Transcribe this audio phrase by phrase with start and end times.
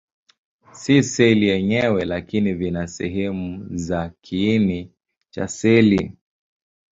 [0.79, 4.91] Si seli yenyewe, lakini vina sehemu za kiini
[5.29, 6.17] cha seli.